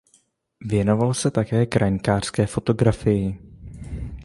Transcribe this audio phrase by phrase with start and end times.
[0.61, 3.37] Věnoval se také krajinářské fotografii.